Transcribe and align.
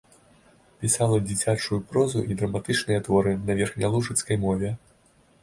Пісала 0.83 1.19
дзіцячую 1.27 1.79
прозу 1.91 2.23
і 2.31 2.39
драматычныя 2.41 2.99
творы 3.09 3.35
на 3.47 3.59
верхнялужыцкай 3.61 4.43
мове. 4.49 4.75